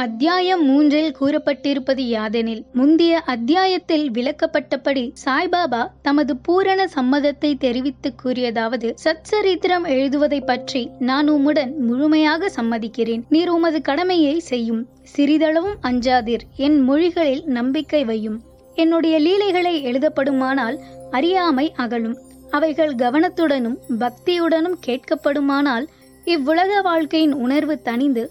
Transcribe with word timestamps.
அத்தியாயம் 0.00 0.62
மூன்றில் 0.64 1.16
கூறப்பட்டிருப்பது 1.20 2.02
யாதெனில் 2.10 2.62
முந்தைய 2.72 3.20
அத்தியாயத்தில் 3.20 4.10
விளக்கப்பட்டபடி 4.10 5.02
சாய்பாபா 5.24 5.86
தமது 6.02 6.36
பூரண 6.36 6.88
சம்மதத்தை 6.94 7.50
தெரிவித்து 7.58 8.12
கூறியதாவது 8.22 8.94
சச்சரித்திரம் 9.04 9.86
எழுதுவதை 9.86 10.40
பற்றி 10.40 10.90
நான் 10.98 11.30
உம்முடன் 11.30 11.76
முழுமையாக 11.76 12.50
சம்மதிக்கிறேன். 12.56 13.22
நீர் 13.28 13.48
உமது 13.48 13.82
கடமையை 13.82 14.38
செய்யும். 14.38 14.82
சிறிதளவும் 15.16 15.76
அஞ்சாதீர். 15.82 16.46
என் 16.56 16.80
மொழிகளில் 16.80 17.44
நம்பிக்கை 17.44 18.04
வையும். 18.04 18.38
என்னுடைய 18.74 19.18
லீலைகளை 19.18 19.74
எழுதப்படுமானால் 19.86 20.78
அறியாமை 21.10 21.72
அகலும். 21.76 22.18
அவைகள் 22.50 22.94
கவனத்துடனும் 22.94 23.78
பக்தியுடனும் 23.98 24.78
கேட்கப்படுமானால் 24.86 25.86
இவ்வுலக 26.24 26.80
வாழ்க்கையின் 26.80 27.32
உணர்வு 27.32 27.80
தணிந்து 27.84 28.24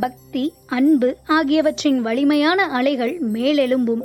பக்தி 0.00 0.52
அன்பு 0.66 1.16
ஆகியவற்றின் 1.26 2.00
வலிமையான 2.00 2.62
அலைகள் 2.64 3.20
மேலெழும்பும் 3.32 4.02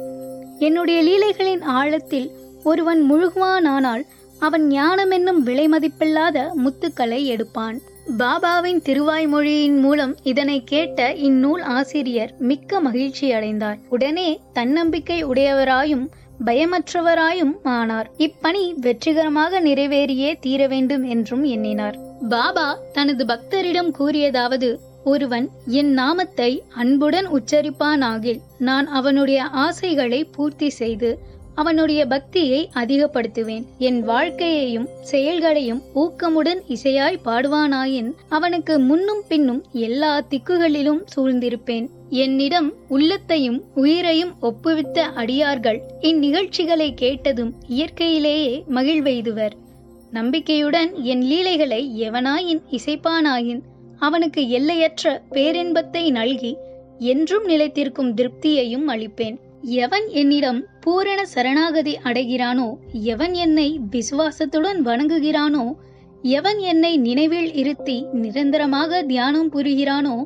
என்னுடைய 0.60 1.04
லீலைகளின் 1.04 1.62
ஆழத்தில் 1.62 2.32
ஒருவன் 2.64 3.12
முழுகுவானானால் 3.12 4.04
அவன் 4.40 4.68
ஞானம் 4.68 5.12
என்னும் 5.12 5.46
விலைமதிப்பில்லாத 5.46 6.38
முத்துக்களை 6.56 7.24
எடுப்பான். 7.24 7.82
பாபாவின் 8.18 8.82
திருவாய்மொழியின் 8.82 9.80
மூலம் 9.80 10.16
இதனை 10.24 10.64
கேட்ட 10.64 11.14
இந்நூல் 11.14 11.62
ஆசிரியர் 11.62 12.34
மிக்க 12.40 12.80
மகிழ்ச்சி 12.80 13.32
அடைந்தார். 13.32 13.78
உடனே 13.90 14.40
தன்னம்பிக்கை 14.54 15.26
உடையவராயும் 15.26 16.10
பயமற்றவராயும் 16.46 17.54
ஆனார். 17.64 18.12
இப்பணி 18.18 18.74
வெற்றிகரமாக 18.76 19.62
நிறைவேறியே 19.62 20.40
தீர 20.40 20.68
வேண்டும் 20.68 21.04
என்றும் 21.04 21.44
எண்ணினார். 21.44 21.98
பாபா 22.30 22.78
தனது 22.94 23.26
பக்தரிடம் 23.26 23.92
கூறியதாவது 24.00 24.80
ஒருவன் 25.04 25.50
என் 25.66 25.94
நாமத்தை 25.94 26.64
அன்புடன் 26.70 27.28
உச்சரிப்பானாகில் 27.28 28.40
நான் 28.58 28.88
அவனுடைய 28.88 29.44
ஆசைகளை 29.44 30.24
பூர்த்தி 30.24 30.70
செய்து 30.70 31.30
அவனுடைய 31.56 32.06
பக்தியை 32.06 32.70
அதிகப்படுத்துவேன். 32.74 33.64
என் 33.78 34.02
வாழ்க்கையையும் 34.02 34.88
செயல்களையும் 35.02 35.82
ஊக்கமுடன் 35.96 36.62
இசையாய் 36.68 37.20
பாடுவானாயின் 37.26 38.14
அவனுக்கு 38.30 38.80
முன்னும் 38.80 39.24
பின்னும் 39.28 39.64
எல்லா 39.72 40.22
திக்குகளிலும் 40.30 41.02
சூழ்ந்திருப்பேன். 41.16 41.90
என்னிடம் 42.10 42.74
உள்ளத்தையும் 42.88 43.64
உயிரையும் 43.76 44.34
ஒப்புவித்த 44.42 45.00
அடியார்கள் 45.00 45.82
இந்நிகழ்ச்சிகளை 46.02 46.94
கேட்டதும் 46.94 47.54
இயற்கையிலேயே 47.68 48.64
மகிழ்வெய்துவர். 48.70 49.52
நம்பிக்கையுடன் 50.12 50.94
என் 50.94 51.22
லீலைகளை 51.22 52.10
எவனாயின் 52.10 52.62
இசைப்பானாயின் 52.72 53.62
அவனுக்கு 54.06 54.42
எல்லையற்ற 54.50 55.06
பேரின்பத்தை 55.30 56.04
நல்கி 56.12 56.52
என்றும் 57.12 57.46
நிலைத்திருக்கும் 57.48 58.12
திருப்தியையும் 58.14 58.88
அளிப்பேன். 58.94 59.38
எவன் 59.84 60.08
என்னிடம் 60.22 60.60
பூரண 60.80 61.20
சரணாகதி 61.26 61.94
அடைகிறானோ 62.04 62.70
எவன் 63.14 63.34
என்னை 63.46 63.68
விசுவாசத்துடன் 63.90 64.80
வணங்குகிறானோ 64.86 65.66
எவன் 66.38 66.60
என்னை 66.72 66.94
நினைவில் 66.98 67.52
இருத்தி 67.54 67.98
நிரந்தரமாக 68.24 69.02
தியானம் 69.04 69.52
புரிகிறானோ 69.54 70.18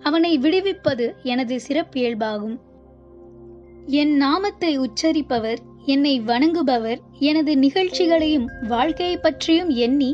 அவனை 0.00 0.32
விடுவிப்பது 0.38 1.06
எனது 1.32 1.56
சிறப்பியல்பாகும். 1.66 2.56
என் 4.00 4.14
நாமத்தை 4.16 4.72
உச்சரிப்பவர் 4.78 5.60
என்னை 5.86 6.14
வணங்குபவர் 6.20 7.00
எனது 7.28 7.52
நிகழ்ச்சிகளையும் 7.56 8.46
வாழ்க்கையை 8.68 9.16
பற்றியும் 9.16 9.70
எண்ணி 9.86 10.10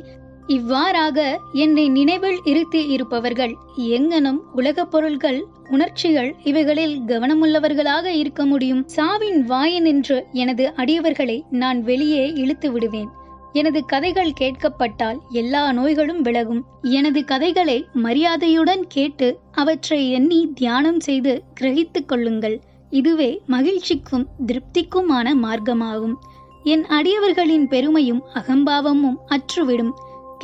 இவ்வாறாக 0.48 1.40
என்னை 1.52 1.88
நினைவில் 1.88 2.38
இருத்தி 2.44 2.86
இருப்பவர்கள் 2.86 3.56
எங்கனும் 3.76 4.38
உலகப் 4.52 4.90
பொருள்கள் 4.90 5.46
உணர்ச்சிகள் 5.70 6.34
இவைகளில் 6.44 7.00
கவனமுள்ளவர்களாக 7.06 8.04
இருக்க 8.04 8.46
முடியும். 8.46 8.86
சாவின் 8.96 9.40
வாயினின்று 9.48 10.22
எனது 10.32 10.72
அடியவர்களை 10.76 11.42
நான் 11.50 11.82
வெளியே 11.82 12.32
இழுத்து 12.32 12.72
விடுவேன். 12.72 13.08
எனது 13.52 13.84
கதைகள் 13.84 14.32
கேட்கப்பட்டால் 14.40 15.18
எல்லா 15.32 15.72
நோய்களும் 15.72 16.20
விலகும். 16.20 16.62
எனது 16.82 17.24
கதைகளை 17.24 17.86
மரியாதையுடன் 17.92 18.86
கேட்டு 18.88 19.38
அவற்றை 19.52 20.10
எண்ணி 20.10 20.50
தியானம் 20.54 21.00
செய்து 21.00 21.42
கிரகித்துக் 21.60 22.06
கொள்ளுங்கள். 22.06 22.60
இதுவே 22.90 23.40
மகிழ்ச்சிக்கும் 23.48 24.26
திருப்திக்குமான 24.46 25.34
மார்க்கமாகும். 25.42 26.14
என் 26.62 26.84
அடியவர்களின் 26.84 27.66
பெருமையும் 27.68 28.22
அகம்பாவமும் 28.34 29.18
அற்றுவிடும். 29.28 29.92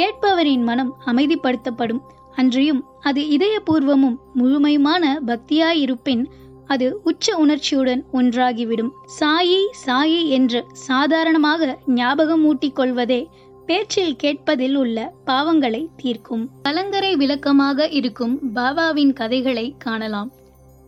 கேட்பவரின் 0.00 0.62
மனம் 0.62 0.94
அமைதிப்படுத்தப்படும். 1.06 2.00
அன்றியும் 2.34 2.84
அது 3.00 3.22
இதயபூர்வமும் 3.22 4.16
முழுமையுமான 4.34 5.04
பக்தியாயிருப்பின் 5.26 6.24
அது 6.66 7.00
உச்ச 7.04 7.36
உணர்ச்சியுடன் 7.36 8.02
ஒன்றாகிவிடும். 8.12 8.90
சாயி 9.20 9.60
சாயி 9.86 10.28
என்று 10.28 10.64
சாதாரணமாக 10.72 11.78
ஞாபகம் 11.86 12.44
ஊட்டிக் 12.44 12.74
கொள்வதே 12.74 13.28
பேச்சில் 13.66 14.16
கேட்பதில் 14.16 14.74
உள்ள 14.74 15.12
பாவங்களை 15.26 15.86
தீர்க்கும். 15.96 16.48
கலங்கரை 16.62 17.16
விளக்கமாக 17.16 17.88
இருக்கும் 17.88 18.40
பாபாவின் 18.54 19.12
கதைகளை 19.12 19.74
காணலாம். 19.78 20.32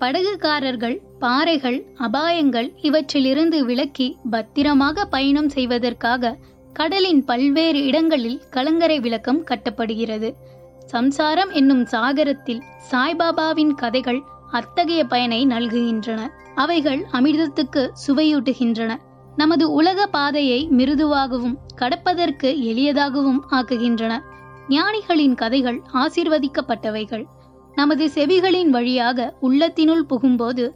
படகுக்காரர்கள் 0.01 0.97
பாறைகள் 1.19 1.79
அபாயங்கள் 1.99 2.69
இவற்றிலிருந்து 2.83 3.59
விலக்கி 3.61 4.17
பத்திரமாக 4.31 5.05
பயணம் 5.05 5.49
செய்வதற்காக 5.49 6.37
கடலின் 6.77 7.25
பல்வேறு 7.25 7.85
இடங்களில் 7.85 8.43
கலங்கரை 8.51 9.01
விளக்கம் 9.01 9.45
கட்டப்படுகிறது. 9.45 10.33
சம்சாரம் 10.87 11.51
என்னும் 11.51 11.85
சாகரத்தில் 11.85 12.63
சாய்பாபாவின் 12.91 13.75
கதைகள் 13.75 14.23
அத்தகைய 14.53 15.05
பயனை 15.05 15.47
நல்குகின்றன. 15.47 16.27
அவைகள் 16.55 17.07
அமிர்தத்துக்கு 17.13 17.89
சுவையூட்டுகின்றன. 18.07 18.97
நமது 19.37 19.73
உலக 19.73 20.07
பாதையை 20.07 20.69
மிருதுவாகவும் 20.71 21.57
கடப்பதற்கு 21.79 22.53
எளியதாகவும் 22.61 23.41
ஆக்குகின்றன. 23.51 24.19
ஞானிகளின் 24.69 25.35
கதைகள் 25.35 25.83
ஆசிர்வதிக்கப்பட்டவைகள். 25.93 27.25
நமது 27.75 28.07
செவிகளின் 28.07 28.69
வழியாக 28.69 29.35
உள்ளத்தினுள் 29.43 30.07
புகும்போது 30.09 30.71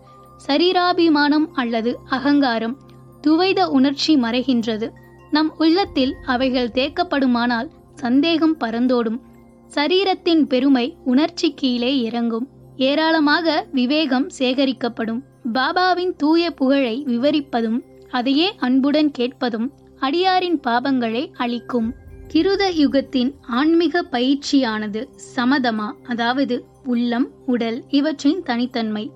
சரீராபிமானம் 0.47 1.47
அல்லது 1.53 1.99
அகங்காரம் 2.05 2.79
துவைத 3.27 3.69
உணர்ச்சி 3.69 4.17
மறைகின்றது. 4.17 4.91
நம் 5.31 5.55
உள்ளத்தில் 5.59 6.15
அவைகள் 6.25 6.69
தேக்கப்படுமானால் 6.69 7.69
சந்தேகம் 7.95 8.57
பறந்தோடும். 8.61 9.21
சரீரத்தின் 9.75 10.43
பெருமை 10.43 10.97
உணர்ச்சி 11.05 11.53
கீழே 11.55 12.01
இறங்கும். 12.01 12.49
ஏராளமாக 12.77 13.67
விவேகம் 13.73 14.29
சேகரிக்கப்படும். 14.39 15.21
பாபாவின் 15.53 16.17
தூய 16.17 16.51
புகழை 16.51 17.05
விவரிப்பதும் 17.07 17.79
அதையே 18.11 18.55
அன்புடன் 18.57 19.11
கேட்பதும் 19.11 19.73
அடியாரின் 20.01 20.61
பாபங்களை 20.67 21.33
அளிக்கும் 21.33 21.95
கிருத 22.33 22.63
யுகத்தின் 22.77 23.35
ஆன்மீக 23.41 24.03
பயிற்சியானது 24.11 25.09
சமதமா 25.37 25.93
அதாவது 26.03 26.65
உள்ளம் 26.85 27.31
உடல் 27.47 27.85
இவற்றின் 27.89 28.43
தனித்தன்மை. 28.43 29.11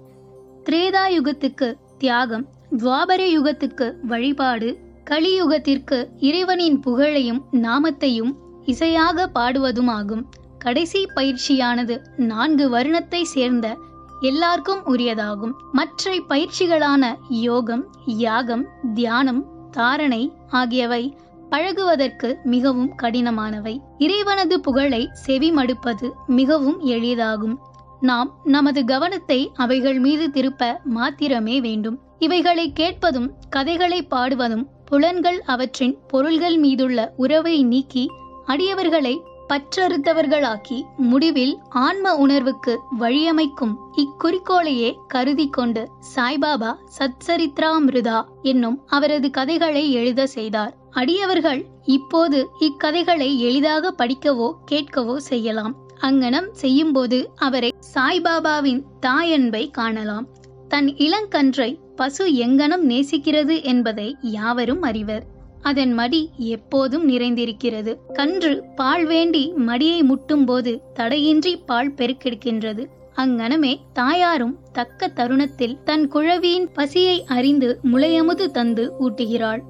திரேதா 0.64 1.04
யுகத்துக்கு 1.08 1.74
தியாகம் 1.98 2.48
துவாபர 2.76 3.22
யுகத்துக்கு 3.36 3.94
வழிபாடு 4.02 4.83
கலியுகத்திற்கு 5.10 6.08
இறைவனின் 6.18 6.80
புகழையும் 6.80 7.44
நாமத்தையும் 7.52 8.32
இசையாக 8.66 9.26
பாடுவதுமாகும். 9.34 10.22
கடைசி 10.58 11.06
பயிற்சியானது 11.16 12.00
நான்கு 12.16 12.68
வருணத்தை 12.68 13.24
சேர்ந்த 13.24 13.76
எல்லாருக்கும் 14.20 14.82
உரியதாகும். 14.86 15.52
மற்ற 15.72 16.12
பயிற்சிகளான 16.28 17.14
யோகம் 17.28 17.84
யாகம் 18.06 18.68
தியானம் 18.94 19.70
தாரணை 19.70 20.32
ஆகியவை 20.48 21.16
பழகுவதற்கு 21.50 22.36
மிகவும் 22.44 22.92
கடினமானவை. 23.02 23.80
இறைவனது 23.98 24.60
புகழை 24.60 25.08
செவிமடுப்பது 25.26 26.10
மிகவும் 26.26 26.86
எளிதாகும். 26.86 27.56
நாம் 28.00 28.30
நமது 28.44 28.84
கவனத்தை 28.84 29.50
அவைகள் 29.54 29.98
மீது 29.98 30.30
திருப்ப 30.30 30.80
மாத்திரமே 30.84 31.60
வேண்டும். 31.60 31.98
இவைகளை 32.18 32.72
கேட்பதும் 32.72 33.32
கதைகளை 33.50 34.02
பாடுவதும் 34.02 34.64
புலன்கள் 34.84 35.42
அவற்றின் 35.46 35.98
பொருள்கள் 36.08 36.56
மீதுள்ள 36.56 37.12
உறவை 37.16 37.64
நீக்கி 37.64 38.10
அடியவர்களை 38.46 39.18
பற்றறுத்தவர்களாக்கி 39.48 40.82
முடிவில் 40.96 41.58
ஆன்ம 41.68 42.14
உணர்வுக்கு 42.14 42.78
வழியமைக்கும் 42.98 43.74
இக்குறிக்கோளையே 43.96 44.94
கருதி 45.08 45.48
கொண்டு 45.48 45.90
சாய்பாபா 46.16 46.74
சத்சரித்ராமிருதா 46.98 48.22
என்னும் 48.42 48.82
அவரது 48.86 49.30
கதைகளை 49.30 49.92
எழுத 49.92 50.26
செய்தார். 50.26 50.76
அடியவர்கள் 50.90 51.64
இப்போது 51.84 52.48
இக்கதைகளை 52.58 53.40
எளிதாக 53.40 53.94
படிக்கவோ 53.98 54.52
கேட்கவோ 54.70 55.16
செய்யலாம். 55.16 55.74
அங்கனம் 56.00 56.48
செய்யும்போது 56.52 57.30
அவரை 57.36 57.72
சாய்பாபாவின் 57.94 58.82
தாயன்பை 59.06 59.70
காணலாம். 59.70 60.28
தன் 60.68 60.86
இளங்கன்றை 60.86 61.70
பசு 61.96 62.30
எங்கனம் 62.30 62.84
நேசிக்கிறது 62.88 63.62
என்பதை 63.62 64.16
யாவரும் 64.22 64.82
அறிவர். 64.82 65.24
அதன் 65.62 65.92
மடி 65.92 66.30
எப்போதும் 66.36 67.08
நிறைந்திருக்கிறது. 67.08 67.96
கன்று 68.12 68.64
பால் 68.76 69.06
வேண்டி 69.06 69.52
மடியை 69.56 70.02
முட்டும் 70.02 70.44
போது 70.44 70.80
தடையின்றி 70.94 71.56
பால் 71.56 71.92
பெருக்கெடுக்கின்றது. 71.92 72.86
அங்கனமே 73.16 73.78
தாயாரும் 73.92 74.58
தக்க 74.72 75.08
தருணத்தில் 75.08 75.78
தன் 75.84 76.08
குழவியின் 76.08 76.68
பசியை 76.72 77.24
அறிந்து 77.26 77.80
முளையமுது 77.92 78.50
தந்து 78.50 78.92
ஊட்டுகிறாள். 79.00 79.60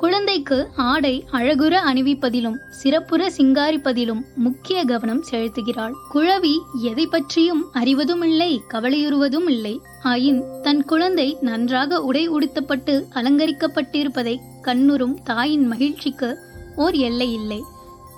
குழந்தைக்கு 0.00 0.68
ஆடை 0.76 1.24
அழகுற 1.32 1.78
அணிவிப்பதிலும் 1.92 2.56
சிறப்புற 2.70 3.30
சிங்காரிப்பதிலும் 3.36 4.22
முக்கிய 4.34 4.84
கவனம் 4.84 5.24
செலுத்துகிறாள். 5.30 5.92
குழவி 6.14 6.58
எதை 6.82 7.06
பற்றியும் 7.06 7.64
அறிவதும் 7.72 8.22
இல்லை 8.22 8.60
கவலையுறுவதும் 8.68 9.48
இல்லை. 9.48 9.80
ஆயின் 10.04 10.60
தன் 10.60 10.84
குழந்தை 10.84 11.36
நன்றாக 11.40 12.02
உடை 12.02 12.30
உடுத்தப்பட்டு 12.30 13.06
அலங்கரிக்கப்பட்டிருப்பதை 13.14 14.38
கண்ணுறும் 14.62 15.14
தாயின் 15.24 15.66
மகிழ்ச்சிக்கு 15.66 16.38
ஓர் 16.76 16.94
எல்லை 16.94 17.32
இல்லை. 17.32 17.62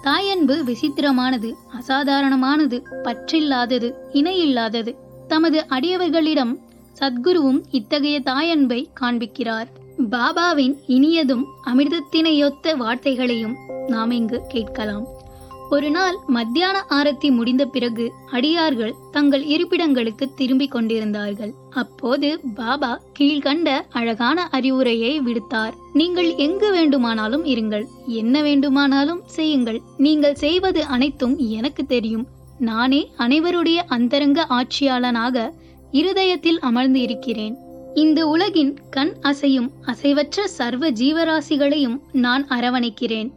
தாயன்பு 0.04 0.64
விசித்திரமானது 0.64 1.52
அசாதாரணமானது 1.80 2.82
பற்றில்லாதது 3.02 3.92
இணையில்லாதது. 4.12 4.94
தமது 5.28 5.66
அடியவர்களிடம் 5.68 6.58
சத்குருவும் 7.00 7.62
இத்தகைய 7.70 8.20
தாயன்பை 8.20 8.86
காண்பிக்கிறார். 9.00 9.66
பாபாவின் 9.98 10.76
இனியதும் 10.88 11.44
அமிர்தத்தினையொத்த 11.64 12.76
வார்த்தைகளையும் 12.76 13.54
நாம் 13.88 14.10
இங்கு 14.10 14.42
கேட்கலாம். 14.48 15.06
ஒரு 15.70 15.90
நாள் 15.90 16.16
மத்தியான 16.26 16.84
ஆரத்தி 16.88 17.30
முடிந்த 17.30 17.66
பிறகு 17.66 18.12
அடியார்கள் 18.30 18.94
தங்கள் 19.10 19.44
இருப்பிடங்களுக்கு 19.44 20.34
திரும்பிக் 20.36 20.70
கொண்டிருந்தார்கள். 20.70 21.52
அப்போது 21.70 22.40
பாபா 22.54 23.00
கீழ்கண்ட 23.18 23.80
அழகான 23.90 24.48
அறிவுரையை 24.52 25.20
விடுத்தார். 25.20 25.72
நீங்கள் 25.92 26.34
எங்கு 26.34 26.70
வேண்டுமானாலும் 26.70 27.44
இருங்கள். 27.44 27.84
என்ன 28.06 28.42
வேண்டுமானாலும் 28.42 29.22
செய்யுங்கள். 29.26 29.80
நீங்கள் 29.96 30.34
செய்வது 30.34 30.84
அனைத்தும் 30.84 31.38
எனக்கு 31.38 31.86
தெரியும். 31.86 32.26
நானே 32.58 33.10
அனைவருடைய 33.18 33.76
அந்தரங்க 33.86 34.46
ஆட்சியாளனாக 34.48 35.50
இருதயத்தில் 35.90 36.60
அமர்ந்து 36.60 37.00
இருக்கிறேன் 37.00 37.61
இந்த 37.94 38.26
உலகின் 38.26 38.78
கண் 38.90 39.14
அசையும் 39.22 39.68
அசைவற்ற 39.86 40.44
சர்வ 40.44 40.90
ஜீவராசிகளையும் 40.90 42.00
நான் 42.12 42.46
அரவணைக்கிறேன். 42.48 43.30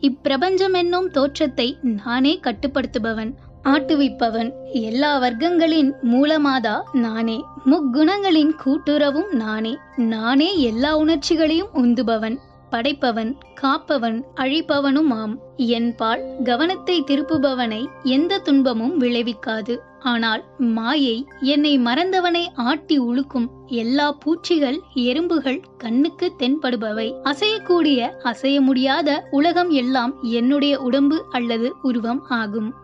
இப்பிரபஞ்சம் 0.00 0.72
என்னும் 0.72 1.10
தோற்றத்தை 1.10 1.76
நானே 1.82 2.40
கட்டுப்படுத்துபவன் 2.42 3.34
ஆட்டுவிப்பவன் 3.64 4.52
எல்லா 4.72 5.20
வர்க்கங்களின் 5.20 5.92
மூலமாதா 6.02 6.82
நானே. 6.92 7.44
முக்குணங்களின் 7.66 8.50
கூட்டுறவும் 8.64 9.30
நானே. 9.32 9.76
நானே 9.96 10.60
எல்லா 10.60 10.96
உணர்ச்சிகளையும் 10.96 11.70
உந்துபவன் 11.74 12.38
படைப்பவன் 12.70 13.36
காப்பவன் 13.62 14.22
அழிப்பவனும் 14.36 15.10
ஆம் 15.10 15.38
என்பால் 15.56 16.22
கவனத்தை 16.44 17.02
திருப்புபவனை 17.02 17.86
எந்த 18.02 18.38
துன்பமும் 18.38 19.00
விளைவிக்காது. 19.00 19.76
ஆனால் 20.02 20.42
மாயை 20.58 21.26
என்னை 21.40 21.78
மறந்தவனை 21.78 22.46
ஆட்டி 22.54 23.00
உழுக்கும் 23.00 23.46
எல்லா 23.66 24.12
பூச்சிகள் 24.12 24.78
எறும்புகள் 24.94 25.64
கண்ணுக்கு 25.78 26.32
தென்படுபவை. 26.38 27.08
அசையக்கூடிய 27.24 28.08
அசைய 28.22 28.60
முடியாத 28.60 29.28
உலகம் 29.30 29.70
எல்லாம் 29.70 30.14
என்னுடைய 30.22 30.80
உடம்பு 30.80 31.24
அல்லது 31.30 31.74
உருவம் 31.82 32.22
ஆகும். 32.28 32.74